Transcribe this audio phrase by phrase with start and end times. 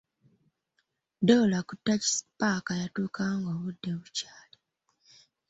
[1.27, 4.57] Doola ku takisi paaka yatuukawo ng'obudde bukyali.